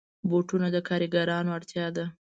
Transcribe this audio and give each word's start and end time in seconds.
بوټونه 0.29 0.67
د 0.75 0.77
کارګرانو 0.87 1.51
اړتیا 1.57 1.87
ده. 1.95 2.05